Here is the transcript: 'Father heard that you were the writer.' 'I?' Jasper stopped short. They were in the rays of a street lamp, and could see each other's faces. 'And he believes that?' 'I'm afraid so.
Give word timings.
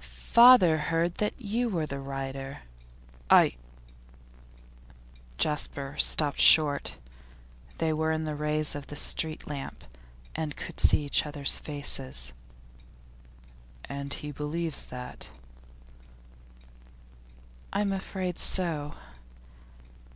'Father 0.00 0.78
heard 0.78 1.16
that 1.16 1.34
you 1.40 1.68
were 1.68 1.84
the 1.84 1.98
writer.' 1.98 2.62
'I?' 3.30 3.56
Jasper 5.38 5.96
stopped 5.98 6.38
short. 6.38 6.98
They 7.78 7.92
were 7.92 8.12
in 8.12 8.22
the 8.22 8.36
rays 8.36 8.76
of 8.76 8.92
a 8.92 8.94
street 8.94 9.48
lamp, 9.48 9.82
and 10.36 10.54
could 10.54 10.78
see 10.78 11.04
each 11.04 11.26
other's 11.26 11.58
faces. 11.58 12.32
'And 13.86 14.14
he 14.14 14.30
believes 14.30 14.84
that?' 14.84 15.30
'I'm 17.72 17.92
afraid 17.92 18.38
so. 18.38 18.94